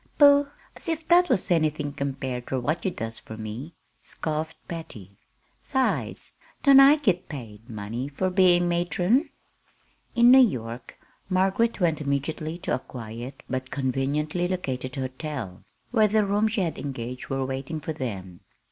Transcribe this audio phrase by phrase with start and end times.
[0.17, 0.47] "Pooh!
[0.75, 5.15] As if that was anything compared ter what you does fur me," scoffed Patty.
[5.61, 9.29] "'Sides, don't I git pay money, fur bein' matron?"
[10.15, 10.97] In New York
[11.29, 16.79] Margaret went immediately to a quiet, but conveniently located hotel, where the rooms she had
[16.79, 18.39] engaged were waiting for them.